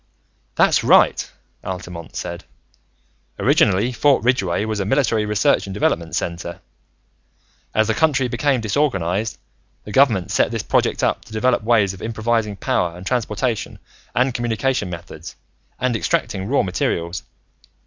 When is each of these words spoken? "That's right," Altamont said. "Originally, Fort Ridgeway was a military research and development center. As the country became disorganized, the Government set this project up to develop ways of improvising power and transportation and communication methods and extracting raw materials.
"That's 0.55 0.83
right," 0.83 1.31
Altamont 1.63 2.15
said. 2.15 2.43
"Originally, 3.37 3.91
Fort 3.91 4.23
Ridgeway 4.23 4.65
was 4.65 4.79
a 4.79 4.85
military 4.85 5.27
research 5.27 5.67
and 5.67 5.75
development 5.75 6.15
center. 6.15 6.59
As 7.75 7.85
the 7.85 7.93
country 7.93 8.27
became 8.27 8.61
disorganized, 8.61 9.37
the 9.83 9.91
Government 9.91 10.31
set 10.31 10.49
this 10.49 10.63
project 10.63 11.03
up 11.03 11.23
to 11.25 11.31
develop 11.33 11.61
ways 11.63 11.93
of 11.93 12.01
improvising 12.01 12.55
power 12.55 12.97
and 12.97 13.05
transportation 13.05 13.77
and 14.15 14.33
communication 14.33 14.89
methods 14.89 15.35
and 15.77 15.95
extracting 15.95 16.47
raw 16.47 16.63
materials. 16.63 17.21